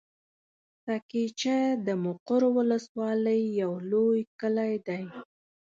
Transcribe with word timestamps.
سه 0.83 0.95
کېچه 1.09 1.57
د 1.85 1.87
مقر 2.05 2.41
ولسوالي 2.57 3.39
يو 3.61 3.71
لوی 3.91 4.21
کلی 4.39 4.73
دی. 4.87 5.03